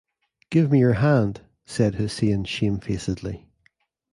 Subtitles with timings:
[0.49, 3.47] "Give me your hand," said Hussain shamefacedly.